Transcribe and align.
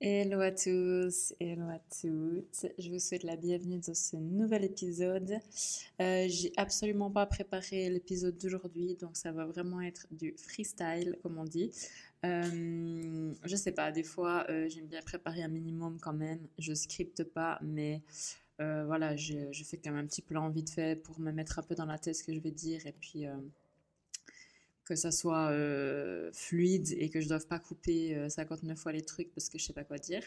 Hello 0.00 0.38
à 0.40 0.52
tous, 0.52 1.34
hello 1.40 1.64
à 1.70 1.80
toutes. 2.00 2.66
Je 2.78 2.88
vous 2.88 3.00
souhaite 3.00 3.24
la 3.24 3.34
bienvenue 3.34 3.80
dans 3.84 3.94
ce 3.94 4.14
nouvel 4.14 4.62
épisode. 4.62 5.40
Euh, 6.00 6.26
j'ai 6.28 6.52
absolument 6.56 7.10
pas 7.10 7.26
préparé 7.26 7.90
l'épisode 7.90 8.38
d'aujourd'hui, 8.38 8.94
donc 8.94 9.16
ça 9.16 9.32
va 9.32 9.44
vraiment 9.44 9.80
être 9.80 10.06
du 10.12 10.36
freestyle, 10.36 11.18
comme 11.20 11.36
on 11.36 11.42
dit. 11.42 11.72
Euh, 12.24 13.34
je 13.44 13.56
sais 13.56 13.72
pas, 13.72 13.90
des 13.90 14.04
fois 14.04 14.46
euh, 14.50 14.68
j'aime 14.68 14.86
bien 14.86 15.02
préparer 15.02 15.42
un 15.42 15.48
minimum 15.48 15.98
quand 16.00 16.14
même. 16.14 16.46
Je 16.60 16.74
scripte 16.74 17.24
pas, 17.24 17.58
mais 17.60 18.00
voilà, 18.60 19.16
je, 19.16 19.50
je, 19.50 19.64
fais 19.64 19.78
quand 19.78 19.90
même 19.90 20.04
un 20.04 20.06
petit 20.06 20.22
plan 20.22 20.48
vite 20.48 20.70
fait 20.70 20.94
pour 20.94 21.18
me 21.18 21.32
mettre 21.32 21.58
un 21.58 21.62
peu 21.62 21.74
dans 21.74 21.86
la 21.86 21.98
tête 21.98 22.14
ce 22.14 22.22
que 22.22 22.32
je 22.32 22.38
vais 22.38 22.52
dire 22.52 22.86
et 22.86 22.92
puis 22.92 23.26
que 24.88 24.96
ça 24.96 25.10
soit 25.10 25.50
euh, 25.50 26.30
fluide 26.32 26.94
et 26.96 27.10
que 27.10 27.20
je 27.20 27.26
ne 27.26 27.28
doive 27.28 27.46
pas 27.46 27.58
couper 27.58 28.16
euh, 28.16 28.28
59 28.30 28.78
fois 28.78 28.92
les 28.92 29.02
trucs 29.02 29.32
parce 29.34 29.50
que 29.50 29.58
je 29.58 29.64
sais 29.64 29.74
pas 29.74 29.84
quoi 29.84 29.98
dire. 29.98 30.22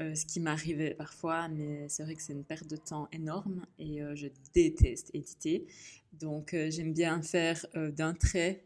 Euh, 0.00 0.14
ce 0.14 0.26
qui 0.26 0.40
m'arrive 0.40 0.94
parfois, 0.96 1.48
mais 1.48 1.88
c'est 1.88 2.02
vrai 2.02 2.14
que 2.14 2.20
c'est 2.20 2.34
une 2.34 2.44
perte 2.44 2.68
de 2.68 2.76
temps 2.76 3.08
énorme 3.12 3.64
et 3.78 4.02
euh, 4.02 4.14
je 4.14 4.28
déteste 4.52 5.10
éditer. 5.14 5.66
Donc 6.12 6.54
j'aime 6.68 6.92
bien 6.92 7.22
faire 7.22 7.66
d'un 7.74 8.14
trait 8.14 8.62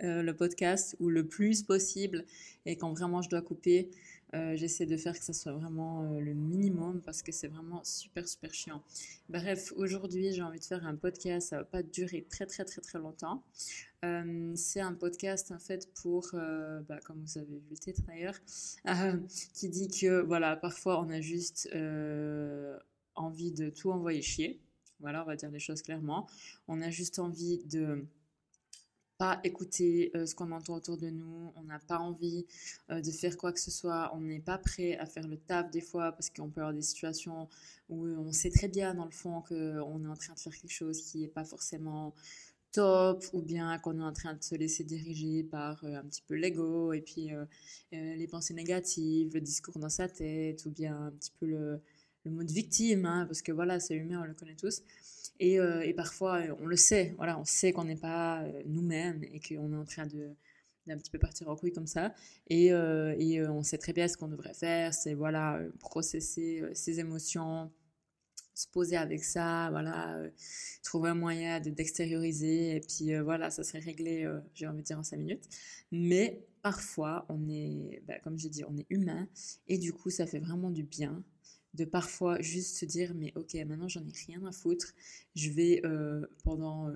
le 0.00 0.32
podcast 0.32 0.96
ou 0.98 1.10
le 1.10 1.26
plus 1.26 1.62
possible 1.62 2.24
et 2.64 2.76
quand 2.76 2.90
vraiment 2.94 3.20
je 3.20 3.28
dois 3.28 3.42
couper, 3.42 3.90
euh, 4.34 4.56
j'essaie 4.56 4.86
de 4.86 4.96
faire 4.96 5.16
que 5.16 5.24
ça 5.24 5.32
soit 5.32 5.52
vraiment 5.52 6.02
euh, 6.02 6.20
le 6.20 6.34
minimum 6.34 7.00
parce 7.00 7.22
que 7.22 7.30
c'est 7.30 7.46
vraiment 7.46 7.82
super 7.84 8.26
super 8.28 8.52
chiant. 8.52 8.82
Bref, 9.28 9.72
aujourd'hui 9.76 10.32
j'ai 10.32 10.42
envie 10.42 10.58
de 10.58 10.64
faire 10.64 10.84
un 10.84 10.96
podcast, 10.96 11.50
ça 11.50 11.58
va 11.58 11.64
pas 11.64 11.82
durer 11.82 12.26
très 12.28 12.46
très 12.46 12.64
très 12.64 12.80
très 12.80 12.98
longtemps. 12.98 13.44
Euh, 14.04 14.52
c'est 14.56 14.80
un 14.80 14.94
podcast 14.94 15.52
en 15.52 15.58
fait 15.58 15.88
pour, 15.94 16.30
bah, 16.32 16.98
comme 17.04 17.20
vous 17.22 17.38
avez 17.38 17.58
vu 17.58 17.70
le 17.70 17.76
titre 17.76 18.02
d'ailleurs, 18.06 18.38
qui 19.54 19.68
dit 19.68 19.88
que 19.88 20.20
voilà, 20.22 20.56
parfois 20.56 21.00
on 21.00 21.08
a 21.10 21.20
juste 21.20 21.68
envie 23.14 23.52
de 23.52 23.70
tout 23.70 23.90
envoyer 23.90 24.22
chier. 24.22 24.60
Voilà, 25.00 25.22
on 25.22 25.26
va 25.26 25.36
dire 25.36 25.50
les 25.50 25.58
choses 25.58 25.82
clairement. 25.82 26.26
On 26.68 26.80
a 26.80 26.90
juste 26.90 27.18
envie 27.18 27.62
de 27.64 28.06
pas 29.18 29.40
écouter 29.44 30.10
euh, 30.14 30.26
ce 30.26 30.34
qu'on 30.34 30.52
entend 30.52 30.74
autour 30.74 30.96
de 30.96 31.08
nous, 31.10 31.52
on 31.56 31.62
n'a 31.62 31.78
pas 31.78 31.98
envie 31.98 32.46
euh, 32.90 33.00
de 33.00 33.10
faire 33.10 33.36
quoi 33.36 33.52
que 33.52 33.60
ce 33.60 33.70
soit, 33.70 34.10
on 34.14 34.20
n'est 34.20 34.40
pas 34.40 34.58
prêt 34.58 34.96
à 34.98 35.06
faire 35.06 35.26
le 35.26 35.36
taf 35.36 35.70
des 35.70 35.80
fois 35.80 36.12
parce 36.12 36.30
qu'on 36.30 36.50
peut 36.50 36.60
avoir 36.60 36.74
des 36.74 36.82
situations 36.82 37.48
où 37.88 38.06
on 38.06 38.32
sait 38.32 38.50
très 38.50 38.68
bien 38.68 38.94
dans 38.94 39.04
le 39.04 39.10
fond 39.10 39.42
qu'on 39.42 40.04
est 40.04 40.08
en 40.08 40.16
train 40.16 40.34
de 40.34 40.38
faire 40.38 40.54
quelque 40.54 40.72
chose 40.72 41.02
qui 41.02 41.20
n'est 41.20 41.28
pas 41.28 41.44
forcément 41.44 42.14
top 42.76 43.24
ou 43.32 43.40
bien 43.40 43.78
qu'on 43.78 43.98
est 43.98 44.02
en 44.02 44.12
train 44.12 44.34
de 44.34 44.42
se 44.42 44.54
laisser 44.54 44.84
diriger 44.84 45.42
par 45.44 45.82
euh, 45.84 45.94
un 45.96 46.02
petit 46.04 46.22
peu 46.26 46.34
l'ego 46.34 46.92
et 46.92 47.00
puis 47.00 47.32
euh, 47.32 47.46
euh, 47.94 48.14
les 48.16 48.26
pensées 48.26 48.52
négatives, 48.52 49.32
le 49.32 49.40
discours 49.40 49.78
dans 49.78 49.88
sa 49.88 50.08
tête 50.08 50.66
ou 50.66 50.70
bien 50.70 51.06
un 51.06 51.10
petit 51.12 51.32
peu 51.40 51.46
le, 51.46 51.80
le 52.24 52.30
mode 52.30 52.50
victime 52.50 53.06
hein, 53.06 53.24
parce 53.26 53.40
que 53.40 53.50
voilà, 53.50 53.80
c'est 53.80 53.94
humain, 53.94 54.20
on 54.22 54.26
le 54.26 54.34
connaît 54.34 54.56
tous. 54.56 54.82
Et, 55.38 55.60
euh, 55.60 55.82
et, 55.82 55.94
parfois, 55.94 56.40
euh, 56.40 56.54
on 56.60 56.66
le 56.66 56.76
sait, 56.76 57.14
voilà, 57.16 57.38
on 57.38 57.44
sait 57.44 57.72
qu'on 57.72 57.84
n'est 57.84 57.96
pas 57.96 58.42
euh, 58.42 58.62
nous-mêmes 58.66 59.22
et 59.24 59.40
qu'on 59.40 59.72
est 59.72 59.76
en 59.76 59.84
train 59.84 60.06
de 60.06 60.30
d'un 60.86 60.96
petit 60.98 61.10
peu 61.10 61.18
partir 61.18 61.48
en 61.48 61.56
couille 61.56 61.72
comme 61.72 61.88
ça. 61.88 62.14
Et, 62.48 62.66
et 62.66 63.42
on 63.48 63.64
sait 63.64 63.76
très 63.76 63.92
bien 63.92 64.06
ce 64.06 64.16
qu'on 64.16 64.28
devrait 64.28 64.54
faire, 64.54 64.94
c'est 64.94 65.14
voilà, 65.14 65.58
processer 65.80 66.62
ses 66.74 67.00
émotions, 67.00 67.72
se 68.54 68.68
poser 68.68 68.96
avec 68.96 69.24
ça, 69.24 69.66
voilà, 69.72 70.16
trouver 70.84 71.10
un 71.10 71.16
moyen 71.16 71.58
d'extérioriser, 71.58 72.76
et 72.76 72.80
puis 72.80 73.18
voilà, 73.18 73.50
ça 73.50 73.64
serait 73.64 73.80
réglé, 73.80 74.32
j'ai 74.54 74.68
envie 74.68 74.82
de 74.82 74.86
dire, 74.86 75.00
en 75.00 75.02
cinq 75.02 75.16
minutes. 75.16 75.48
Mais 75.90 76.46
parfois, 76.62 77.26
on 77.30 77.48
est, 77.48 78.00
bah, 78.06 78.20
comme 78.20 78.38
j'ai 78.38 78.48
dit, 78.48 78.62
on 78.62 78.76
est 78.76 78.86
humain, 78.88 79.26
et 79.66 79.78
du 79.78 79.92
coup, 79.92 80.10
ça 80.10 80.24
fait 80.24 80.38
vraiment 80.38 80.70
du 80.70 80.84
bien 80.84 81.24
de 81.76 81.84
parfois 81.84 82.40
juste 82.40 82.76
se 82.76 82.84
dire 82.84 83.12
mais 83.14 83.32
ok 83.36 83.54
maintenant 83.66 83.88
j'en 83.88 84.00
ai 84.00 84.12
rien 84.26 84.44
à 84.44 84.52
foutre. 84.52 84.94
Je 85.34 85.50
vais 85.50 85.80
euh, 85.84 86.26
pendant 86.42 86.88
euh, 86.88 86.92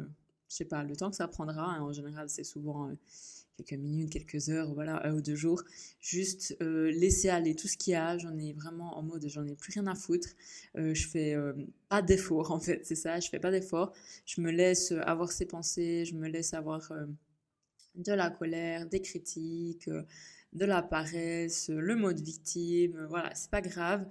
je 0.48 0.56
sais 0.56 0.64
pas 0.64 0.82
le 0.82 0.96
temps 0.96 1.10
que 1.10 1.16
ça 1.16 1.28
prendra 1.28 1.74
hein, 1.76 1.82
en 1.82 1.92
général 1.92 2.28
c'est 2.28 2.44
souvent 2.44 2.88
euh, 2.88 2.94
quelques 3.56 3.80
minutes 3.80 4.10
quelques 4.10 4.48
heures 4.48 4.72
voilà 4.72 5.06
un 5.06 5.14
ou 5.14 5.20
deux 5.20 5.34
jours 5.36 5.62
juste 6.00 6.56
euh, 6.62 6.90
laisser 6.92 7.28
aller 7.28 7.54
tout 7.54 7.68
ce 7.68 7.76
qu'il 7.76 7.92
y 7.92 7.96
a. 7.96 8.16
J'en 8.18 8.36
ai 8.38 8.52
vraiment 8.54 8.96
en 8.98 9.02
mode 9.02 9.26
j'en 9.28 9.46
ai 9.46 9.54
plus 9.54 9.72
rien 9.72 9.86
à 9.86 9.94
foutre. 9.94 10.30
Je 10.74 11.06
fais 11.06 11.36
pas 11.88 12.02
d'effort 12.02 12.50
en 12.50 12.60
fait 12.60 12.80
c'est 12.84 12.94
ça 12.94 13.20
je 13.20 13.28
fais 13.28 13.40
pas 13.40 13.50
d'effort. 13.50 13.92
Je 14.26 14.40
me 14.40 14.50
laisse 14.50 14.92
avoir 14.92 15.30
ces 15.30 15.46
pensées 15.46 16.04
je 16.06 16.14
me 16.14 16.28
laisse 16.28 16.54
avoir 16.54 16.92
de 17.96 18.12
la 18.12 18.30
colère 18.30 18.86
des 18.86 19.02
critiques 19.02 19.90
de 20.52 20.64
la 20.64 20.82
paresse 20.82 21.68
le 21.68 21.94
mode 21.96 22.20
victime 22.20 23.06
voilà 23.08 23.32
c'est 23.34 23.50
pas 23.50 23.60
grave 23.60 24.06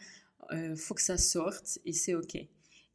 euh, 0.51 0.75
faut 0.75 0.93
que 0.93 1.01
ça 1.01 1.17
sorte 1.17 1.79
et 1.85 1.93
c'est 1.93 2.15
ok. 2.15 2.35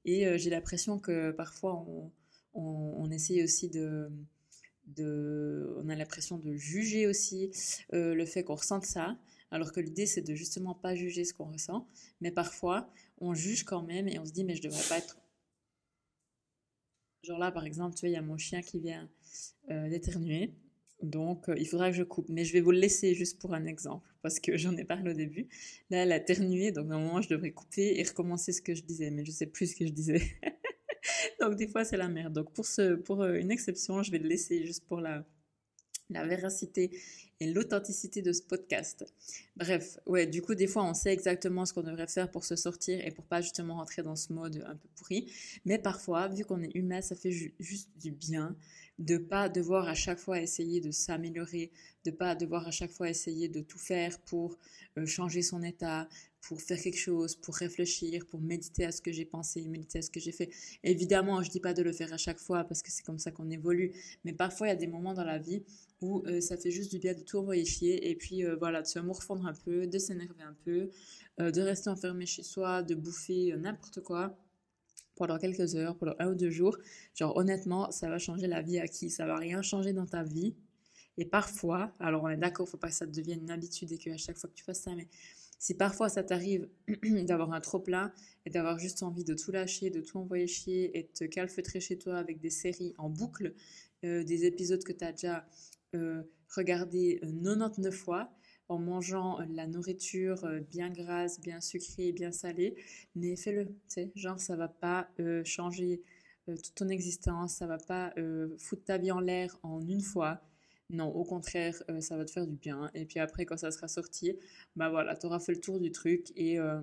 Et 0.05 0.27
euh, 0.27 0.37
j'ai 0.37 0.51
l'impression 0.51 0.99
que 0.99 1.31
parfois 1.31 1.75
on, 1.75 2.13
on, 2.55 3.11
essaye 3.11 3.43
aussi 3.43 3.69
de, 3.69 4.11
de 4.87 5.75
on 5.83 5.89
a 5.89 5.95
l'impression 5.95 6.39
de 6.39 6.55
juger 6.55 7.07
aussi 7.07 7.51
euh, 7.93 8.15
le 8.15 8.27
fait 8.27 8.45
qu'on 8.45 8.55
ressente 8.55 8.85
ça, 8.85 9.17
alors 9.51 9.73
que 9.73 9.81
l'idée 9.81 10.07
c'est 10.07 10.23
de 10.23 10.35
justement 10.35 10.75
pas 10.75 10.95
juger 10.95 11.25
ce 11.25 11.33
qu'on 11.33 11.51
ressent, 11.51 11.89
mais 12.21 12.31
parfois 12.31 12.91
on 13.19 13.35
juge 13.35 13.65
quand 13.65 13.83
même 13.83 14.09
et 14.09 14.19
on 14.19 14.25
se 14.25 14.33
dit 14.33 14.45
mais 14.45 14.57
je 14.57 14.63
devrais 14.63 14.87
pas 14.89 14.99
être 14.99 15.19
genre 17.23 17.39
là 17.39 17.51
par 17.51 17.65
exemple 17.65 17.95
tu 17.95 18.01
vois 18.01 18.11
il 18.11 18.13
y 18.13 18.17
a 18.17 18.23
mon 18.23 18.37
chien 18.37 18.61
qui 18.61 18.81
vient 18.81 19.09
euh, 19.71 19.89
d'éternuer 19.89 20.55
donc, 21.05 21.49
euh, 21.49 21.55
il 21.59 21.67
faudra 21.67 21.91
que 21.91 21.97
je 21.97 22.03
coupe. 22.03 22.29
Mais 22.29 22.45
je 22.45 22.53
vais 22.53 22.61
vous 22.61 22.71
le 22.71 22.79
laisser 22.79 23.15
juste 23.15 23.41
pour 23.41 23.55
un 23.55 23.67
exemple, 23.67 24.09
parce 24.23 24.41
que 24.41 24.57
j'en 24.59 24.77
ai 24.77 24.85
parlé 24.85 25.11
au 25.11 25.15
début. 25.15 25.49
Là, 25.91 25.99
elle 26.05 26.13
a 26.13 26.21
ternué, 26.21 26.73
donc 26.73 26.87
normalement, 26.87 27.23
je 27.23 27.29
devrais 27.29 27.53
couper 27.53 27.99
et 27.99 28.03
recommencer 28.03 28.53
ce 28.53 28.63
que 28.63 28.75
je 28.75 28.83
disais. 28.83 29.11
Mais 29.11 29.25
je 29.25 29.31
sais 29.31 29.47
plus 29.47 29.73
ce 29.73 29.77
que 29.77 29.87
je 29.87 29.93
disais. 29.93 30.23
donc, 31.41 31.57
des 31.57 31.69
fois, 31.69 31.85
c'est 31.85 31.97
la 31.97 32.09
merde. 32.09 32.33
Donc, 32.33 32.53
pour, 32.53 32.67
ce, 32.67 32.95
pour 32.95 33.23
euh, 33.23 33.35
une 33.35 33.51
exception, 33.51 34.03
je 34.03 34.11
vais 34.11 34.19
le 34.19 34.29
laisser 34.29 34.65
juste 34.65 34.85
pour 34.87 35.01
la, 35.01 35.25
la 36.11 36.27
véracité 36.27 36.91
et 37.41 37.53
l'authenticité 37.53 38.23
de 38.23 38.33
ce 38.33 38.43
podcast. 38.43 39.05
Bref, 39.57 39.99
ouais, 40.07 40.27
du 40.27 40.43
coup, 40.43 40.55
des 40.55 40.67
fois, 40.67 40.85
on 40.85 40.95
sait 40.95 41.13
exactement 41.13 41.65
ce 41.65 41.73
qu'on 41.73 41.83
devrait 41.83 42.07
faire 42.07 42.31
pour 42.31 42.45
se 42.45 42.57
sortir 42.57 43.05
et 43.05 43.11
pour 43.11 43.25
pas 43.25 43.41
justement 43.41 43.77
rentrer 43.77 44.03
dans 44.03 44.17
ce 44.17 44.33
mode 44.33 44.65
un 44.67 44.77
peu 44.77 44.89
pourri. 44.97 45.33
Mais 45.65 45.79
parfois, 45.79 46.29
vu 46.29 46.45
qu'on 46.45 46.63
est 46.63 46.75
humain, 46.75 47.01
ça 47.01 47.17
fait 47.17 47.33
ju 47.33 47.55
juste 47.59 47.91
du 47.99 48.13
bien 48.13 48.57
de 48.99 49.17
pas 49.17 49.49
devoir 49.49 49.89
à 49.89 49.95
chaque 49.95 50.19
fois 50.19 50.41
essayer 50.41 50.81
de 50.81 50.91
s'améliorer, 50.93 51.73
de 52.05 52.11
pas 52.11 52.35
devoir 52.35 52.69
à 52.69 52.71
chaque 52.71 52.93
fois 52.93 53.09
essayer 53.09 53.49
de 53.49 53.61
tout 53.61 53.79
faire 53.79 54.21
pour 54.21 54.57
euh, 54.99 55.07
changer 55.07 55.43
son 55.43 55.63
état, 55.63 56.09
pour 56.49 56.61
faire 56.61 56.81
quelque 56.81 56.99
chose, 56.99 57.37
pour 57.37 57.55
réfléchir, 57.57 58.27
pour 58.27 58.41
méditer 58.41 58.85
à 58.85 58.93
ce 58.93 59.01
que 59.01 59.13
j'ai 59.13 59.25
pensé, 59.25 59.67
méditer 59.67 59.99
à 59.99 60.03
ce 60.03 60.11
que 60.11 60.21
j'ai 60.21 60.33
fait. 60.33 60.51
Évidemment, 60.83 61.43
je 61.43 61.51
dis 61.51 61.61
pas 61.61 61.73
de 61.73 61.83
le 61.83 61.93
faire 61.93 62.13
à 62.13 62.19
chaque 62.19 62.39
fois 62.39 62.65
parce 62.65 62.83
que 62.83 62.91
c'est 62.91 63.03
comme 63.03 63.19
ça 63.19 63.31
qu'on 63.31 63.51
évolue, 63.51 63.93
mais 64.25 64.33
parfois 64.33 64.67
il 64.67 64.71
y 64.71 64.73
a 64.73 64.77
des 64.77 64.87
moments 64.87 65.15
dans 65.15 65.25
la 65.25 65.39
vie 65.39 65.63
où 66.01 66.23
euh, 66.27 66.41
ça 66.41 66.57
fait 66.57 66.71
juste 66.71 66.91
du 66.91 66.99
bien 66.99 67.15
de 67.15 67.21
tout 67.23 67.39
envoyer 67.39 68.11
et 68.11 68.15
puis 68.15 68.45
euh, 68.45 68.57
voilà, 68.57 68.83
de 68.83 68.87
se 68.87 68.99
morfondre 68.99 69.47
un 69.47 69.55
peu, 69.55 69.87
de 69.87 69.99
s'énerver 69.99 70.43
un 70.43 70.57
peu, 70.65 70.91
euh, 71.41 71.51
de 71.51 71.61
rester 71.63 71.89
enfermé 71.89 72.27
chez 72.27 72.43
soi, 72.43 72.83
de 72.83 72.95
bouffer 72.95 73.55
n'importe 73.57 74.01
quoi 74.03 74.37
pendant 75.17 75.39
quelques 75.39 75.77
heures, 75.77 75.97
pendant 75.97 76.15
un 76.19 76.33
ou 76.33 76.35
deux 76.35 76.51
jours. 76.51 76.77
Genre 77.15 77.35
honnêtement, 77.37 77.91
ça 77.91 78.09
va 78.09 78.19
changer 78.19 78.49
la 78.49 78.61
vie 78.63 78.79
à 78.79 78.89
qui? 78.89 79.11
Ça 79.11 79.27
va 79.27 79.37
rien 79.37 79.63
changer 79.63 79.93
dans 79.93 80.07
ta 80.07 80.25
vie. 80.25 80.55
Et 81.17 81.25
parfois, 81.25 81.93
alors 82.01 82.25
on 82.25 82.29
est 82.29 82.37
d'accord, 82.37 82.69
faut 82.69 82.77
pas 82.77 82.89
que 82.89 82.95
ça 82.95 83.07
devienne 83.07 83.43
une 83.43 83.51
habitude 83.51 83.93
et 83.93 83.99
qu'à 83.99 84.17
chaque 84.17 84.37
fois 84.37 84.51
que 84.51 84.55
tu 84.55 84.65
fasses 84.65 84.83
ça, 84.83 84.95
mais 84.97 85.07
si 85.65 85.73
parfois 85.73 86.11
ça 86.11 86.23
t'arrive 86.23 86.69
d'avoir 87.27 87.55
un 87.55 87.61
trop 87.63 87.79
plein 87.79 88.13
et 88.45 88.51
d'avoir 88.51 88.79
juste 88.79 89.03
envie 89.03 89.25
de 89.25 89.33
tout 89.33 89.51
lâcher, 89.51 89.89
de 89.89 90.03
tout 90.03 90.19
envoyer 90.19 90.47
chier 90.47 90.99
et 90.99 91.05
de 91.05 91.09
te 91.09 91.25
calfeutrer 91.25 91.81
chez 91.81 91.97
toi 91.97 92.19
avec 92.19 92.39
des 92.39 92.51
séries 92.51 92.93
en 92.99 93.09
boucle, 93.09 93.55
euh, 94.05 94.25
des 94.25 94.45
épisodes 94.45 94.85
que 94.85 94.93
tu 94.93 95.03
as 95.03 95.13
déjà 95.13 95.47
euh, 95.95 96.23
regardés 96.55 97.19
99 97.23 97.95
fois, 97.95 98.31
en 98.69 98.79
mangeant 98.79 99.43
de 99.43 99.57
la 99.57 99.67
nourriture 99.67 100.47
bien 100.71 100.91
grasse, 100.91 101.41
bien 101.41 101.63
sucrée, 101.63 102.13
bien 102.13 102.31
salée, 102.31 102.77
mais 103.15 103.35
fais-le, 103.35 103.65
tu 103.65 103.75
sais, 103.89 104.13
genre 104.15 104.39
ça 104.39 104.57
va 104.57 104.69
pas 104.69 105.09
euh, 105.19 105.43
changer 105.45 106.03
euh, 106.51 106.57
toute 106.57 106.75
ton 106.75 106.91
existence, 106.91 107.55
ça 107.55 107.67
va 107.67 107.79
pas 107.79 108.13
euh, 108.19 108.55
foutre 108.59 108.85
ta 108.85 108.99
vie 108.99 109.13
en 109.13 109.21
l'air 109.21 109.59
en 109.63 109.81
une 109.81 110.03
fois. 110.03 110.43
Non, 110.91 111.09
au 111.09 111.25
contraire, 111.25 111.83
euh, 111.91 112.01
ça 112.01 112.17
va 112.17 112.25
te 112.25 112.31
faire 112.31 112.47
du 112.47 112.57
bien. 112.57 112.91
Et 112.95 113.07
puis 113.07 113.19
après, 113.19 113.47
quand 113.47 113.57
ça 113.57 113.71
sera 113.71 113.89
sorti, 113.89 114.37
bah 114.77 114.91
voilà, 114.91 115.17
tu 115.17 115.27
auras 115.27 115.41
fait 115.41 115.53
le 115.53 115.61
tour 115.61 115.81
du 115.81 115.91
truc 115.91 116.33
et 116.37 116.59
euh, 116.59 116.81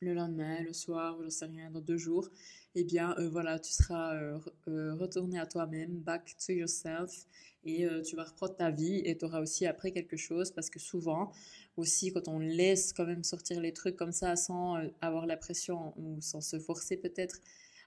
le 0.00 0.12
lendemain, 0.14 0.62
le 0.62 0.72
soir, 0.72 1.18
je 1.24 1.30
sais 1.30 1.46
rien, 1.46 1.70
dans 1.70 1.80
deux 1.80 1.96
jours, 1.96 2.28
eh 2.74 2.84
bien 2.84 3.14
euh, 3.18 3.28
voilà, 3.30 3.58
tu 3.58 3.72
seras 3.72 4.38
retourné 4.66 5.38
à 5.38 5.46
toi-même, 5.46 5.98
back 6.00 6.36
to 6.44 6.52
yourself, 6.52 7.26
et 7.64 7.86
tu 8.04 8.14
vas 8.14 8.24
reprendre 8.24 8.54
ta 8.54 8.70
vie 8.70 9.02
et 9.04 9.18
tu 9.18 9.24
auras 9.24 9.40
aussi 9.40 9.66
appris 9.66 9.92
quelque 9.92 10.16
chose 10.16 10.52
parce 10.52 10.70
que 10.70 10.78
souvent, 10.78 11.32
aussi 11.76 12.12
quand 12.12 12.28
on 12.28 12.38
laisse 12.38 12.92
quand 12.92 13.06
même 13.06 13.24
sortir 13.24 13.60
les 13.60 13.72
trucs 13.72 13.96
comme 13.96 14.12
ça 14.12 14.36
sans 14.36 14.76
avoir 15.00 15.26
la 15.26 15.36
pression 15.36 15.92
ou 15.98 16.20
sans 16.20 16.40
se 16.40 16.60
forcer 16.60 16.96
peut-être 16.96 17.40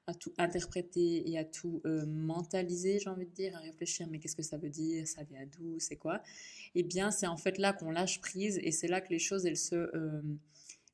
à 0.07 0.13
tout 0.13 0.33
interpréter 0.37 1.29
et 1.29 1.37
à 1.37 1.45
tout 1.45 1.81
euh, 1.85 2.05
mentaliser, 2.05 2.99
j'ai 2.99 3.09
envie 3.09 3.25
de 3.25 3.31
dire, 3.31 3.55
à 3.55 3.59
réfléchir, 3.59 4.07
mais 4.09 4.19
qu'est-ce 4.19 4.35
que 4.35 4.43
ça 4.43 4.57
veut 4.57 4.69
dire, 4.69 5.07
ça 5.07 5.23
vient 5.23 5.45
d'où, 5.45 5.79
c'est 5.79 5.97
quoi? 5.97 6.21
Eh 6.75 6.83
bien, 6.83 7.11
c'est 7.11 7.27
en 7.27 7.37
fait 7.37 7.57
là 7.57 7.73
qu'on 7.73 7.91
lâche 7.91 8.19
prise 8.19 8.59
et 8.63 8.71
c'est 8.71 8.87
là 8.87 9.01
que 9.01 9.09
les 9.09 9.19
choses, 9.19 9.45
elles 9.45 9.57
se... 9.57 9.75
Euh, 9.75 10.21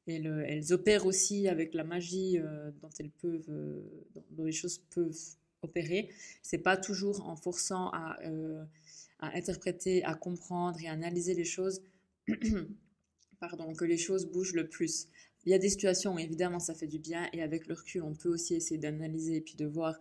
elles, 0.08 0.72
opèrent 0.72 1.08
aussi 1.08 1.48
avec 1.48 1.74
la 1.74 1.84
magie 1.84 2.38
euh, 2.38 2.70
dont 2.80 2.92
elles 3.00 3.10
peuvent, 3.10 3.50
dont 4.30 4.46
les 4.46 4.52
choses 4.52 4.78
peuvent 4.92 5.18
opérer. 5.64 6.10
C'est 6.44 6.60
pas 6.60 6.78
toujours 6.78 7.28
en 7.28 7.36
forçant 7.36 7.90
à, 7.90 8.16
à 9.20 9.36
interpréter, 9.36 10.04
à 10.04 10.14
comprendre 10.14 10.80
et 10.80 10.88
à 10.88 10.92
analyser 10.92 11.34
les 11.34 11.44
choses, 11.44 11.82
pardon, 13.40 13.74
que 13.74 13.86
les 13.86 13.98
choses 13.98 14.28
bougent 14.28 14.54
le 14.54 14.68
plus. 14.68 15.08
Il 15.46 15.52
y 15.52 15.54
a 15.54 15.60
des 15.60 15.70
situations 15.70 16.16
où 16.16 16.20
évidemment 16.20 16.60
ça 16.60 16.74
fait 16.74 16.88
du 16.88 17.00
bien 17.00 17.28
et 17.34 17.42
avec 17.42 17.68
le 17.68 17.76
recul 17.76 18.02
on 18.04 18.14
peut 18.14 18.30
aussi 18.30 18.56
essayer 18.56 18.80
d'analyser 18.80 19.38
et 19.38 19.42
puis 19.42 19.56
de 19.56 19.66
voir, 19.66 19.96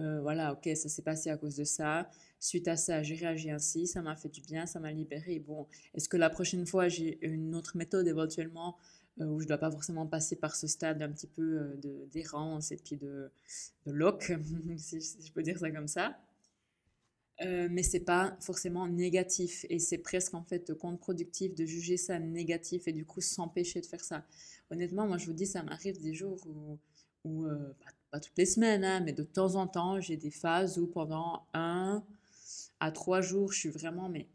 euh, 0.00 0.20
voilà, 0.20 0.52
ok, 0.52 0.68
ça 0.76 0.88
s'est 0.88 1.02
passé 1.02 1.30
à 1.30 1.36
cause 1.36 1.56
de 1.56 1.64
ça. 1.64 2.08
Suite 2.38 2.68
à 2.68 2.76
ça, 2.76 3.02
j'ai 3.02 3.14
réagi 3.14 3.50
ainsi, 3.50 3.86
ça 3.86 4.02
m'a 4.02 4.16
fait 4.16 4.28
du 4.28 4.40
bien, 4.42 4.66
ça 4.66 4.80
m'a 4.80 4.92
libéré. 4.92 5.38
Bon, 5.40 5.66
est-ce 5.94 6.08
que 6.08 6.16
la 6.16 6.30
prochaine 6.30 6.66
fois 6.66 6.88
j'ai 6.88 7.18
une 7.26 7.54
autre 7.54 7.76
méthode 7.76 8.06
éventuellement 8.06 8.76
euh, 9.20 9.26
où 9.26 9.38
je 9.40 9.44
ne 9.44 9.48
dois 9.48 9.58
pas 9.58 9.70
forcément 9.70 10.06
passer 10.06 10.36
par 10.36 10.56
ce 10.56 10.66
stade 10.66 11.00
un 11.02 11.10
petit 11.10 11.28
peu 11.28 11.42
euh, 11.42 11.76
de 11.82 12.08
d'errance 12.12 12.72
et 12.72 12.76
puis 12.76 12.96
de, 12.96 13.30
de 13.86 13.92
lock, 13.92 14.32
si, 14.76 15.00
je 15.00 15.32
peux 15.32 15.42
dire 15.42 15.58
ça 15.58 15.70
comme 15.70 15.88
ça? 15.88 16.18
Euh, 17.42 17.68
mais 17.70 17.82
c'est 17.82 18.00
pas 18.00 18.36
forcément 18.40 18.86
négatif 18.86 19.66
et 19.68 19.80
c'est 19.80 19.98
presque 19.98 20.34
en 20.34 20.44
fait 20.44 20.72
contre-productif 20.74 21.54
de 21.54 21.64
juger 21.64 21.96
ça 21.96 22.18
négatif 22.20 22.86
et 22.86 22.92
du 22.92 23.04
coup 23.04 23.20
s'empêcher 23.20 23.80
de 23.80 23.86
faire 23.86 24.04
ça. 24.04 24.24
Honnêtement, 24.70 25.06
moi 25.06 25.18
je 25.18 25.26
vous 25.26 25.32
dis, 25.32 25.46
ça 25.46 25.62
m'arrive 25.62 26.00
des 26.00 26.14
jours 26.14 26.38
où, 27.24 27.46
euh, 27.46 27.74
pas, 28.10 28.20
toutes 28.20 28.38
les 28.38 28.46
semaines, 28.46 28.84
hein, 28.84 29.00
mais 29.00 29.12
de 29.12 29.24
temps 29.24 29.56
en 29.56 29.66
temps, 29.66 30.00
j'ai 30.00 30.16
des 30.16 30.30
phases 30.30 30.78
où 30.78 30.86
pendant 30.86 31.46
un 31.54 32.04
à 32.80 32.92
trois 32.92 33.20
jours, 33.20 33.52
je 33.52 33.58
suis 33.58 33.68
vraiment 33.68 34.08
mais 34.08 34.28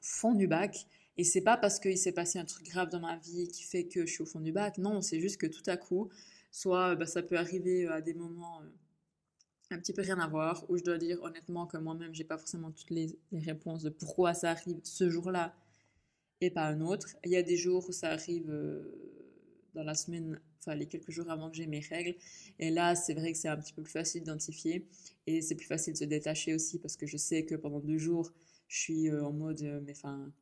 fond 0.00 0.34
du 0.34 0.46
bac. 0.48 0.86
Et 1.16 1.24
c'est 1.24 1.42
pas 1.42 1.56
parce 1.56 1.78
qu'il 1.78 1.98
s'est 1.98 2.12
passé 2.12 2.38
un 2.38 2.44
truc 2.44 2.66
grave 2.66 2.88
dans 2.90 3.00
ma 3.00 3.16
vie 3.18 3.48
qui 3.48 3.62
fait 3.62 3.84
que 3.84 4.06
je 4.06 4.12
suis 4.12 4.22
au 4.22 4.26
fond 4.26 4.40
du 4.40 4.52
bac. 4.52 4.78
Non, 4.78 5.02
c'est 5.02 5.20
juste 5.20 5.36
que 5.36 5.46
tout 5.46 5.62
à 5.66 5.76
coup, 5.76 6.08
soit 6.50 6.96
bah, 6.96 7.06
ça 7.06 7.22
peut 7.22 7.36
arriver 7.36 7.86
à 7.86 8.00
des 8.00 8.14
moments 8.14 8.62
euh, 8.62 8.66
un 9.70 9.78
petit 9.78 9.92
peu 9.92 10.02
rien 10.02 10.18
à 10.18 10.26
voir, 10.26 10.64
où 10.68 10.76
je 10.76 10.82
dois 10.82 10.98
dire 10.98 11.22
honnêtement 11.22 11.66
que 11.66 11.76
moi-même, 11.76 12.14
j'ai 12.14 12.24
pas 12.24 12.38
forcément 12.38 12.72
toutes 12.72 12.90
les, 12.90 13.18
réponses 13.32 13.82
de 13.82 13.90
pourquoi 13.90 14.34
ça 14.34 14.50
arrive 14.50 14.80
ce 14.82 15.08
jour-là 15.08 15.54
et 16.40 16.50
pas 16.50 16.66
un 16.66 16.80
autre. 16.80 17.16
Il 17.24 17.30
y 17.30 17.36
a 17.36 17.42
des 17.42 17.56
jours 17.56 17.88
où 17.88 17.92
ça 17.92 18.10
arrive 18.10 18.50
euh, 18.50 18.82
dans 19.74 19.84
la 19.84 19.94
semaine, 19.94 20.40
enfin 20.58 20.74
les 20.74 20.86
quelques 20.86 21.10
jours 21.10 21.30
avant 21.30 21.50
que 21.50 21.56
j'ai 21.56 21.66
mes 21.66 21.80
règles, 21.80 22.16
et 22.58 22.70
là, 22.70 22.96
c'est 22.96 23.14
vrai 23.14 23.32
que 23.32 23.38
c'est 23.38 23.48
un 23.48 23.56
petit 23.56 23.72
peu 23.72 23.82
plus 23.82 23.92
facile 23.92 24.22
d'identifier, 24.22 24.88
et 25.26 25.40
c'est 25.40 25.54
plus 25.54 25.66
facile 25.66 25.92
de 25.92 25.98
se 25.98 26.04
détacher 26.04 26.54
aussi, 26.54 26.78
parce 26.78 26.96
que 26.96 27.06
je 27.06 27.16
sais 27.16 27.44
que 27.44 27.54
pendant 27.54 27.80
deux 27.80 27.98
jours, 27.98 28.32
je 28.68 28.78
suis 28.78 29.08
euh, 29.08 29.24
en 29.24 29.32
mode, 29.32 29.62
euh, 29.62 29.80
mais 29.84 29.92
enfin, 29.92 30.32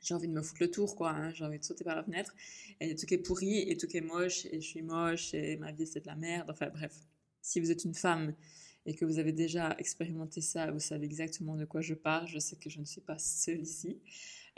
j'ai 0.00 0.14
envie 0.14 0.28
de 0.28 0.32
me 0.32 0.42
foutre 0.42 0.62
le 0.62 0.70
tour, 0.70 0.96
quoi. 0.96 1.10
Hein. 1.10 1.30
j'ai 1.32 1.44
envie 1.44 1.58
de 1.58 1.64
sauter 1.64 1.84
par 1.84 1.96
la 1.96 2.04
fenêtre. 2.04 2.34
Et 2.80 2.94
tout 2.94 3.06
qui 3.06 3.14
est 3.14 3.18
pourri, 3.18 3.60
et 3.70 3.76
tout 3.76 3.86
qui 3.86 3.96
est 3.98 4.02
moche, 4.02 4.46
et 4.46 4.60
je 4.60 4.66
suis 4.66 4.82
moche, 4.82 5.34
et 5.34 5.56
ma 5.56 5.72
vie 5.72 5.86
c'est 5.86 6.00
de 6.00 6.06
la 6.06 6.16
merde. 6.16 6.50
Enfin 6.50 6.68
bref, 6.70 6.94
si 7.44 7.60
vous 7.60 7.70
êtes 7.70 7.84
une 7.84 7.94
femme 7.94 8.34
et 8.86 8.94
que 8.94 9.04
vous 9.04 9.18
avez 9.18 9.32
déjà 9.32 9.76
expérimenté 9.78 10.40
ça, 10.40 10.70
vous 10.70 10.80
savez 10.80 11.04
exactement 11.04 11.56
de 11.56 11.64
quoi 11.66 11.82
je 11.82 11.94
parle. 11.94 12.26
Je 12.26 12.38
sais 12.38 12.56
que 12.56 12.70
je 12.70 12.80
ne 12.80 12.84
suis 12.84 13.02
pas 13.02 13.18
seule 13.18 13.60
ici. 13.60 13.98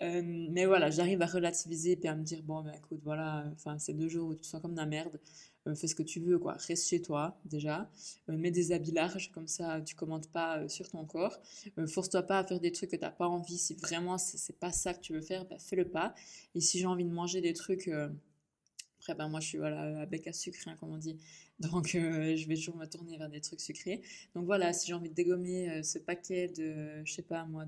Euh, 0.03 0.23
mais 0.51 0.67
voilà, 0.67 0.91
j'arrive 0.91 1.21
à 1.23 1.27
relativiser 1.27 1.99
et 2.01 2.09
à 2.09 2.15
me 2.15 2.23
dire 2.23 2.43
bon, 2.43 2.63
ben 2.63 2.73
écoute, 2.75 3.01
voilà, 3.03 3.45
enfin, 3.53 3.79
c'est 3.79 3.95
deux 3.95 4.09
jours 4.09 4.29
où 4.29 4.35
tu 4.35 4.43
te 4.43 4.47
sens 4.47 4.63
comme 4.63 4.73
de 4.73 4.81
la 4.81 4.87
merde. 4.87 5.19
Euh, 5.67 5.75
fais 5.75 5.89
ce 5.89 5.97
que 5.97 6.05
tu 6.05 6.21
veux, 6.21 6.39
quoi. 6.39 6.53
Reste 6.53 6.89
chez 6.89 7.03
toi, 7.03 7.37
déjà. 7.45 7.91
Euh, 8.29 8.37
mets 8.37 8.53
des 8.53 8.71
habits 8.71 8.93
larges, 8.93 9.33
comme 9.33 9.49
ça, 9.49 9.81
tu 9.81 9.97
commandes 9.97 10.29
pas 10.29 10.69
sur 10.69 10.89
ton 10.89 11.05
corps. 11.05 11.37
Force-toi 11.89 12.23
pas 12.23 12.39
à 12.39 12.45
faire 12.45 12.61
des 12.61 12.71
trucs 12.71 12.91
que 12.91 12.97
tu 12.97 13.03
n'as 13.03 13.11
pas 13.11 13.27
envie. 13.27 13.59
Si 13.59 13.75
vraiment 13.75 14.17
c'est 14.17 14.59
pas 14.59 14.71
ça 14.71 14.95
que 14.95 15.01
tu 15.01 15.13
veux 15.13 15.23
faire, 15.23 15.45
ben, 15.47 15.59
fais-le 15.59 15.89
pas. 15.89 16.15
Et 16.55 16.61
si 16.61 16.79
j'ai 16.79 16.87
envie 16.87 17.05
de 17.05 17.11
manger 17.11 17.41
des 17.41 17.53
trucs 17.53 17.91
après, 18.99 19.15
ben, 19.15 19.29
moi, 19.29 19.41
je 19.41 19.49
suis 19.49 19.59
voilà, 19.59 20.01
à 20.01 20.07
bec 20.07 20.27
à 20.27 20.33
sucre, 20.33 20.59
hein, 20.67 20.77
comme 20.81 20.91
on 20.93 20.99
dit. 20.99 21.17
Donc, 21.61 21.95
euh, 21.95 22.37
je 22.37 22.47
vais 22.47 22.55
toujours 22.55 22.77
me 22.77 22.85
tourner 22.85 23.17
vers 23.17 23.31
des 23.31 23.41
trucs 23.41 23.63
sucrés. 23.63 24.03
Donc, 24.35 24.45
voilà, 24.45 24.75
si 24.75 24.89
j'ai 24.89 24.93
envie 24.93 25.09
de 25.09 25.15
dégommer 25.15 25.71
euh, 25.71 25.83
ce 25.83 25.99
paquet 25.99 26.49
de, 26.49 27.03
je 27.05 27.13
sais 27.15 27.23
pas 27.23 27.47
moi, 27.47 27.65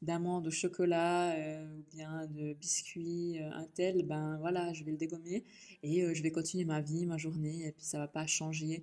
d'amandes 0.00 0.46
au 0.46 0.50
chocolat 0.50 1.32
euh, 1.32 1.76
ou 1.76 1.84
bien 1.94 2.26
de 2.28 2.54
biscuits, 2.54 3.38
un 3.38 3.66
tel, 3.74 4.06
ben 4.06 4.38
voilà, 4.38 4.72
je 4.72 4.84
vais 4.84 4.92
le 4.92 4.96
dégommer 4.96 5.44
et 5.82 6.14
je 6.14 6.22
vais 6.22 6.30
continuer 6.30 6.64
ma 6.64 6.80
vie, 6.80 7.04
ma 7.04 7.18
journée. 7.18 7.66
Et 7.66 7.72
puis, 7.72 7.84
ça 7.84 7.98
va 7.98 8.08
pas 8.08 8.26
changer 8.26 8.82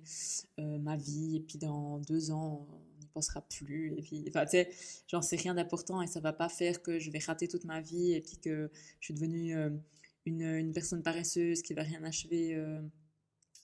ma 0.58 0.96
vie. 0.96 1.36
Et 1.36 1.40
puis, 1.40 1.58
dans 1.58 1.98
deux 1.98 2.30
ans, 2.30 2.68
on 2.70 3.00
n'y 3.00 3.08
pensera 3.08 3.40
plus. 3.40 3.94
Et 3.96 4.02
puis, 4.02 4.24
enfin, 4.28 4.44
tu 4.44 4.52
sais, 4.52 4.70
j'en 5.08 5.22
sais 5.22 5.36
rien 5.36 5.54
d'important 5.54 6.02
et 6.02 6.06
ça 6.06 6.20
va 6.20 6.32
pas 6.32 6.48
faire 6.48 6.82
que 6.82 7.00
je 7.00 7.10
vais 7.10 7.18
rater 7.18 7.48
toute 7.48 7.64
ma 7.64 7.80
vie 7.80 8.12
et 8.12 8.20
puis 8.20 8.36
que 8.36 8.70
je 9.00 9.06
suis 9.06 9.14
devenue 9.14 9.56
une, 10.24 10.72
personne 10.72 11.02
paresseuse 11.02 11.62
qui 11.62 11.74
va 11.74 11.82
rien 11.82 12.04
achever 12.04 12.56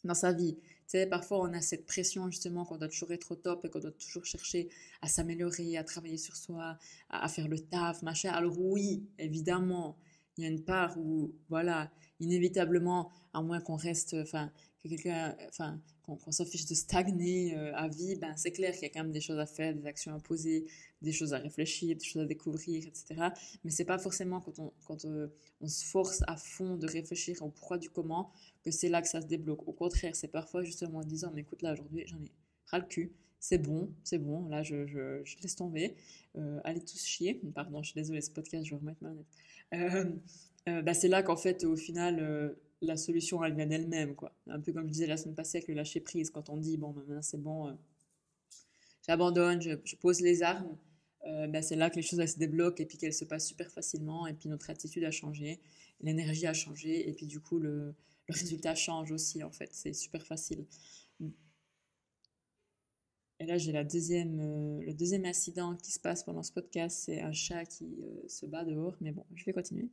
dans 0.04 0.14
sa 0.14 0.32
vie. 0.32 0.54
Tu 0.54 0.62
sais, 0.86 1.06
parfois 1.06 1.40
on 1.40 1.52
a 1.52 1.60
cette 1.60 1.86
pression 1.86 2.30
justement 2.30 2.64
qu'on 2.64 2.76
doit 2.76 2.88
toujours 2.88 3.12
être 3.12 3.32
au 3.32 3.36
top 3.36 3.64
et 3.64 3.70
qu'on 3.70 3.80
doit 3.80 3.92
toujours 3.92 4.24
chercher 4.24 4.68
à 5.00 5.08
s'améliorer, 5.08 5.76
à 5.76 5.84
travailler 5.84 6.18
sur 6.18 6.36
soi, 6.36 6.78
à, 7.10 7.28
faire 7.28 7.48
le 7.48 7.58
taf, 7.58 8.02
machin. 8.02 8.30
Alors 8.30 8.58
oui, 8.58 9.06
évidemment, 9.18 9.96
il 10.36 10.44
y 10.44 10.46
a 10.46 10.50
une 10.50 10.64
part 10.64 10.98
où, 10.98 11.32
voilà, 11.48 11.90
inévitablement, 12.20 13.10
à 13.32 13.42
moins 13.42 13.60
qu'on 13.60 13.76
reste, 13.76 14.14
enfin, 14.14 14.50
que 14.82 14.88
quelqu'un, 14.88 15.36
enfin, 15.48 15.80
qu'on 16.04 16.32
s'affiche 16.32 16.66
de 16.66 16.74
stagner 16.74 17.56
euh, 17.56 17.74
à 17.74 17.88
vie, 17.88 18.16
ben 18.16 18.34
c'est 18.36 18.52
clair 18.52 18.72
qu'il 18.72 18.82
y 18.82 18.86
a 18.86 18.88
quand 18.90 19.02
même 19.02 19.12
des 19.12 19.20
choses 19.20 19.38
à 19.38 19.46
faire, 19.46 19.74
des 19.74 19.86
actions 19.86 20.14
à 20.14 20.18
poser, 20.18 20.66
des 21.00 21.12
choses 21.12 21.32
à 21.32 21.38
réfléchir, 21.38 21.96
des 21.96 22.04
choses 22.04 22.22
à 22.22 22.26
découvrir, 22.26 22.86
etc. 22.86 23.28
Mais 23.64 23.70
c'est 23.70 23.84
pas 23.84 23.98
forcément 23.98 24.40
quand 24.40 24.58
on, 24.58 24.72
quand 24.86 25.04
euh, 25.04 25.28
on 25.60 25.68
se 25.68 25.84
force 25.84 26.22
à 26.26 26.36
fond 26.36 26.76
de 26.76 26.86
réfléchir 26.86 27.42
au 27.42 27.48
pourquoi 27.48 27.78
du 27.78 27.90
comment 27.90 28.30
que 28.64 28.70
c'est 28.70 28.88
là 28.88 29.00
que 29.02 29.08
ça 29.08 29.20
se 29.20 29.26
débloque. 29.26 29.66
Au 29.66 29.72
contraire, 29.72 30.14
c'est 30.14 30.28
parfois 30.28 30.62
justement 30.62 30.98
en 30.98 31.04
disant, 31.04 31.30
mais 31.34 31.40
écoute 31.40 31.62
là 31.62 31.72
aujourd'hui 31.72 32.04
j'en 32.06 32.22
ai 32.22 32.32
ras 32.66 32.78
le 32.78 32.86
cul, 32.86 33.12
c'est 33.44 33.58
bon, 33.58 33.92
c'est 34.04 34.16
bon, 34.16 34.48
là 34.48 34.62
je, 34.62 35.22
laisse 35.42 35.54
tomber, 35.54 35.94
euh, 36.38 36.60
allez 36.64 36.80
tous 36.80 37.04
chier, 37.04 37.42
pardon, 37.54 37.82
je 37.82 37.90
suis 37.90 38.00
désolée, 38.00 38.22
ce 38.22 38.30
podcast, 38.30 38.64
je 38.64 38.70
vais 38.70 38.80
remettre 38.80 39.02
ma 39.02 39.10
manette. 39.10 40.22
Bah, 40.82 40.94
c'est 40.94 41.08
là 41.08 41.22
qu'en 41.22 41.36
fait, 41.36 41.62
au 41.64 41.76
final, 41.76 42.56
la 42.80 42.96
solution, 42.96 43.44
elle 43.44 43.54
vient 43.54 43.66
d'elle-même, 43.66 44.14
quoi. 44.14 44.34
Un 44.46 44.60
peu 44.60 44.72
comme 44.72 44.86
je 44.86 44.92
disais 44.92 45.06
la 45.06 45.18
semaine 45.18 45.34
passée 45.34 45.58
avec 45.58 45.68
le 45.68 45.74
lâcher 45.74 46.00
prise, 46.00 46.30
quand 46.30 46.48
on 46.48 46.56
dit, 46.56 46.78
bon, 46.78 46.92
ben, 46.92 47.02
maintenant 47.02 47.20
c'est 47.20 47.42
bon, 47.42 47.68
euh, 47.68 47.72
j'abandonne, 49.06 49.60
je, 49.60 49.96
pose 49.96 50.22
les 50.22 50.42
armes, 50.42 50.78
euh, 51.26 51.46
ben, 51.46 51.62
c'est 51.62 51.76
là 51.76 51.90
que 51.90 51.96
les 51.96 52.02
choses, 52.02 52.24
se 52.24 52.38
débloquent 52.38 52.82
et 52.82 52.86
puis 52.86 52.96
qu'elles 52.96 53.12
se 53.12 53.26
passent 53.26 53.46
super 53.46 53.70
facilement 53.70 54.26
et 54.26 54.32
puis 54.32 54.48
notre 54.48 54.70
attitude 54.70 55.04
a 55.04 55.10
changé, 55.10 55.60
l'énergie 56.00 56.46
a 56.46 56.54
changé 56.54 57.06
et 57.10 57.12
puis 57.12 57.26
du 57.26 57.40
coup, 57.40 57.58
le, 57.58 57.94
le 58.28 58.34
résultat 58.34 58.74
change 58.74 59.12
aussi, 59.12 59.42
en 59.42 59.50
fait, 59.50 59.68
c'est 59.72 59.92
super 59.92 60.26
facile. 60.26 60.64
Et 63.40 63.46
là, 63.46 63.58
j'ai 63.58 63.72
la 63.72 63.82
deuxième, 63.82 64.38
euh, 64.40 64.80
le 64.86 64.94
deuxième 64.94 65.24
incident 65.24 65.74
qui 65.76 65.90
se 65.90 65.98
passe 65.98 66.22
pendant 66.22 66.42
ce 66.42 66.52
podcast, 66.52 67.02
c'est 67.04 67.20
un 67.20 67.32
chat 67.32 67.64
qui 67.64 67.84
euh, 67.84 68.28
se 68.28 68.46
bat 68.46 68.64
dehors, 68.64 68.94
mais 69.00 69.10
bon, 69.10 69.24
je 69.34 69.44
vais 69.44 69.52
continuer. 69.52 69.88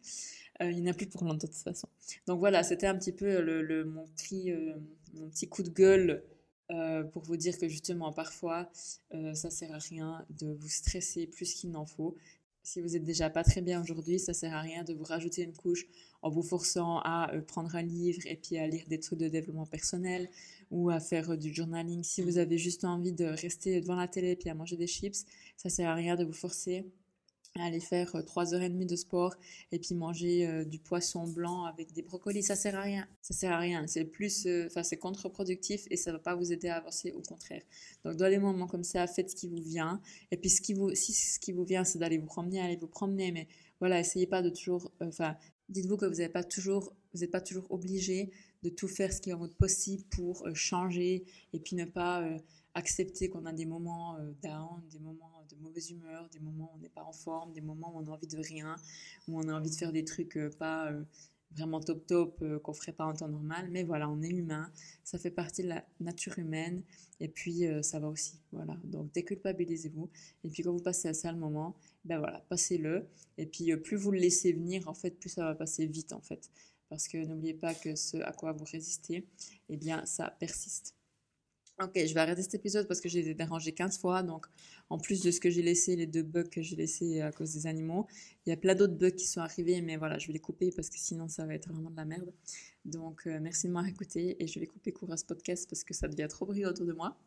Euh, 0.62 0.70
il 0.70 0.84
n'y 0.84 0.90
a 0.90 0.94
plus 0.94 1.08
pour 1.08 1.24
longtemps 1.24 1.48
de 1.48 1.52
toute 1.52 1.64
façon. 1.64 1.88
Donc 2.28 2.40
voilà, 2.40 2.62
c'était 2.62 2.86
un 2.86 2.96
petit 2.96 3.12
peu 3.12 3.42
le, 3.42 3.84
mon, 3.84 4.06
petit, 4.16 4.54
mon 5.16 5.28
petit 5.30 5.48
coup 5.48 5.64
de 5.64 5.70
gueule 5.70 6.24
pour 7.12 7.24
vous 7.24 7.36
dire 7.36 7.58
que 7.58 7.68
justement, 7.68 8.14
parfois, 8.14 8.70
ça 9.34 9.50
sert 9.50 9.74
à 9.74 9.78
rien 9.80 10.26
de 10.30 10.54
vous 10.54 10.70
stresser 10.70 11.28
plus 11.28 11.54
qu'il 11.54 11.72
n'en 11.72 11.86
faut. 11.86 12.16
Si 12.64 12.80
vous 12.80 12.96
êtes 12.96 13.04
déjà 13.04 13.30
pas 13.30 13.44
très 13.44 13.62
bien 13.62 13.82
aujourd'hui, 13.82 14.20
ça 14.20 14.34
sert 14.34 14.54
à 14.54 14.62
rien 14.62 14.84
de 14.84 14.94
vous 14.94 15.04
rajouter 15.04 15.42
une 15.42 15.52
couche 15.52 15.86
en 16.22 16.30
vous 16.30 16.44
forçant 16.44 17.00
à 17.00 17.30
prendre 17.48 17.76
un 17.76 17.82
livre 17.82 18.22
et 18.26 18.38
puis 18.38 18.58
à 18.58 18.68
lire 18.68 18.86
des 18.88 19.00
trucs 19.00 19.20
de 19.20 19.28
développement 19.28 19.66
personnel 19.66 20.30
ou 20.72 20.90
à 20.90 21.00
faire 21.00 21.32
euh, 21.32 21.38
du 21.38 21.54
journaling. 21.54 22.04
Si 22.04 22.22
vous 22.22 22.38
avez 22.38 22.58
juste 22.58 22.84
envie 22.86 23.12
de 23.12 23.26
rester 23.26 23.80
devant 23.82 23.96
la 23.96 24.08
télé 24.08 24.38
et 24.44 24.50
à 24.50 24.56
manger 24.56 24.78
des 24.78 24.88
chips, 24.88 25.26
ça 25.58 25.70
sert 25.70 25.90
à 25.90 25.94
rien 25.94 26.16
de 26.16 26.24
vous 26.24 26.34
forcer 26.34 26.86
à 27.60 27.66
aller 27.66 27.82
faire 27.82 28.16
3h30 28.16 28.84
euh, 28.84 28.86
de 28.86 28.96
sport 28.96 29.36
et 29.74 29.80
puis 29.80 29.94
manger 29.94 30.48
euh, 30.48 30.64
du 30.64 30.80
poisson 30.80 31.28
blanc 31.28 31.66
avec 31.66 31.92
des 31.92 32.02
brocolis, 32.02 32.44
ça 32.44 32.56
sert 32.56 32.76
à 32.76 32.82
rien. 32.82 33.06
Ça 33.22 33.34
sert 33.34 33.52
à 33.52 33.60
rien. 33.60 33.86
C'est 33.88 34.06
plus, 34.06 34.48
enfin, 34.68 34.84
c'est 34.84 34.96
contre-productif 34.96 35.86
et 35.92 35.98
ça 35.98 36.14
va 36.14 36.20
pas 36.20 36.34
vous 36.34 36.54
aider 36.54 36.70
à 36.70 36.78
avancer, 36.78 37.12
au 37.12 37.22
contraire. 37.22 37.62
Donc, 38.06 38.16
dans 38.16 38.28
les 38.28 38.40
moments 38.40 38.68
comme 38.68 38.86
ça, 38.86 39.06
faites 39.06 39.32
ce 39.32 39.36
qui 39.36 39.50
vous 39.50 39.62
vient. 39.62 40.02
Et 40.32 40.38
puis, 40.38 40.50
ce 40.50 40.62
qui 40.62 40.74
vous, 40.74 40.96
si 40.96 41.12
ce 41.12 41.40
qui 41.40 41.52
vous 41.52 41.66
vient, 41.66 41.84
c'est 41.84 42.00
d'aller 42.00 42.20
vous 42.20 42.26
promener, 42.26 42.62
allez 42.62 42.78
vous 42.78 42.88
promener. 42.88 43.34
Mais 43.34 43.50
voilà, 43.82 44.00
essayez 44.00 44.28
pas 44.28 44.42
de 44.42 44.50
toujours, 44.50 44.90
enfin, 45.02 45.36
dites-vous 45.72 45.98
que 45.98 46.06
vous 46.06 46.16
n'êtes 46.16 46.34
pas 46.34 46.44
toujours, 46.44 46.94
vous 47.14 47.28
pas 47.28 47.42
toujours 47.42 47.66
obligé 47.70 48.32
de 48.64 48.70
tout 48.70 48.88
faire 48.88 49.12
ce 49.12 49.22
qui 49.22 49.32
est 49.32 49.34
en 49.34 49.40
votre 49.40 49.56
possible 49.56 50.04
pour 50.12 50.46
euh, 50.48 50.54
changer 50.54 51.24
et 51.54 51.60
puis 51.60 51.76
ne 51.76 51.86
pas 51.86 52.22
euh, 52.22 52.38
accepter 52.76 53.30
qu'on 53.30 53.46
a 53.46 53.54
des 53.54 53.66
moments 53.66 54.18
euh, 54.18 54.32
down, 54.44 54.82
des 54.92 55.00
moments 55.00 55.44
de 55.50 55.56
mauvaise 55.58 55.90
humeur, 55.90 56.30
des 56.30 56.40
moments 56.40 56.72
où 56.74 56.78
on 56.78 56.82
n'est 56.82 56.90
pas 56.90 57.04
en 57.04 57.14
forme, 57.14 57.52
des 57.54 57.62
moments 57.62 57.92
où 57.96 58.00
on 58.00 58.08
a 58.08 58.12
envie 58.12 58.28
de 58.28 58.38
rien, 58.38 58.76
où 59.28 59.40
on 59.40 59.48
a 59.48 59.54
envie 59.54 59.72
de 59.72 59.76
faire 59.76 59.92
des 59.92 60.06
trucs 60.06 60.38
pas 60.60 60.92
vraiment 61.56 61.80
top 61.80 62.06
top 62.08 62.40
qu'on 62.40 62.60
qu'on 62.60 62.74
ferait 62.74 62.94
pas 62.94 63.06
en 63.06 63.14
temps 63.14 63.28
normal. 63.28 63.70
Mais 63.72 63.84
voilà, 63.84 64.10
on 64.10 64.22
est 64.22 64.30
humain, 64.30 64.72
ça 65.04 65.18
fait 65.18 65.32
partie 65.32 65.64
de 65.64 65.70
la 65.70 65.86
nature 66.00 66.38
humaine 66.40 66.84
et 67.20 67.28
puis 67.28 67.66
ça 67.82 68.00
va 68.00 68.08
aussi. 68.08 68.40
Voilà, 68.52 68.78
donc 68.84 69.12
déculpabilisez-vous. 69.14 70.10
Et 70.44 70.50
puis 70.50 70.64
quand 70.64 70.72
vous 70.72 70.84
passez 70.84 71.08
à 71.10 71.14
ça 71.14 71.32
le 71.32 71.38
moment, 71.38 71.76
ben 72.06 72.20
voilà, 72.20 72.44
passez-le. 72.50 73.08
Et 73.38 73.46
puis 73.46 73.76
plus 73.78 73.98
vous 73.98 74.12
le 74.12 74.20
laissez 74.20 74.54
venir, 74.54 74.88
en 74.88 74.94
fait, 74.94 75.12
plus 75.12 75.30
ça 75.30 75.44
va 75.46 75.56
passer 75.56 75.86
vite 75.86 76.14
en 76.14 76.22
fait. 76.22 76.50
Parce 76.90 77.08
que 77.08 77.18
n'oubliez 77.26 77.54
pas 77.54 77.74
que 77.74 77.96
ce 77.96 78.18
à 78.18 78.32
quoi 78.34 78.52
vous 78.52 78.66
résistez, 78.66 79.26
eh 79.70 79.78
bien 79.78 80.06
ça 80.06 80.36
persiste. 80.40 80.96
Ok, 81.82 81.94
je 81.96 82.14
vais 82.14 82.20
arrêter 82.20 82.44
cet 82.44 82.54
épisode 82.54 82.88
parce 82.88 83.02
que 83.02 83.10
j'ai 83.10 83.22
été 83.22 83.34
dérangée 83.34 83.72
15 83.72 83.98
fois. 83.98 84.22
Donc, 84.22 84.46
en 84.92 84.98
plus 84.98 85.22
de 85.22 85.32
ce 85.32 85.40
que 85.40 85.50
j'ai 85.50 85.62
laissé, 85.62 85.96
les 85.96 86.06
deux 86.06 86.22
bugs 86.22 86.44
que 86.44 86.62
j'ai 86.62 86.76
laissés 86.76 87.22
à 87.22 87.32
cause 87.32 87.54
des 87.54 87.66
animaux, 87.66 88.08
il 88.46 88.50
y 88.50 88.54
a 88.54 88.58
plein 88.58 88.76
d'autres 88.76 88.94
bugs 88.94 89.12
qui 89.12 89.26
sont 89.26 89.40
arrivés. 89.40 89.82
Mais 89.82 89.96
voilà, 89.96 90.18
je 90.18 90.28
vais 90.28 90.34
les 90.34 90.40
couper 90.40 90.70
parce 90.76 90.90
que 90.90 90.98
sinon, 90.98 91.30
ça 91.30 91.46
va 91.46 91.56
être 91.56 91.70
vraiment 91.70 91.90
de 91.90 91.96
la 91.96 92.04
merde. 92.04 92.34
Donc, 92.84 93.22
euh, 93.26 93.40
merci 93.42 93.68
de 93.68 93.72
m'avoir 93.72 93.90
écouté 93.90 94.36
et 94.44 94.48
je 94.48 94.60
vais 94.60 94.68
couper 94.68 94.92
court 94.92 95.12
à 95.14 95.18
ce 95.18 95.24
podcast 95.24 95.70
parce 95.70 95.86
que 95.86 95.94
ça 95.94 96.10
devient 96.10 96.28
trop 96.28 96.46
bruyant 96.46 96.70
autour 96.70 96.86
de 96.86 96.94
moi. 96.94 97.18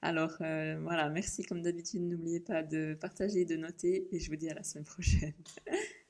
Alors, 0.00 0.36
euh, 0.40 0.76
voilà, 0.82 1.10
merci 1.10 1.44
comme 1.44 1.62
d'habitude. 1.62 2.02
N'oubliez 2.02 2.40
pas 2.40 2.64
de 2.64 2.96
partager, 3.00 3.44
de 3.44 3.56
noter 3.56 4.08
et 4.10 4.18
je 4.18 4.28
vous 4.28 4.36
dis 4.36 4.50
à 4.50 4.54
la 4.54 4.64
semaine 4.64 4.84
prochaine. 4.84 5.34